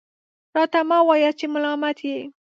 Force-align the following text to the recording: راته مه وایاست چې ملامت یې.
راته 0.55 0.79
مه 0.89 0.97
وایاست 1.07 1.37
چې 1.39 1.45
ملامت 1.53 1.97
یې. 2.09 2.19